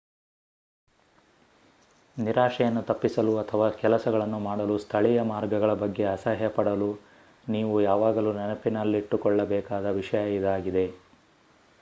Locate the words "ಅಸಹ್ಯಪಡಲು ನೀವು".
6.07-7.75